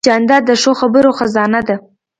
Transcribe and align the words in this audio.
جانداد 0.07 0.43
د 0.49 0.51
ښو 0.61 0.71
خبرو 0.81 1.09
خزانه 1.17 1.61
ده. 1.67 1.75